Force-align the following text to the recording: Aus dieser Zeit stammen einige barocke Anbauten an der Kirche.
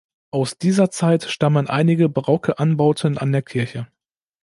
Aus 0.31 0.57
dieser 0.57 0.89
Zeit 0.89 1.25
stammen 1.25 1.67
einige 1.69 2.09
barocke 2.09 2.57
Anbauten 2.57 3.19
an 3.19 3.31
der 3.31 3.43
Kirche. 3.43 3.85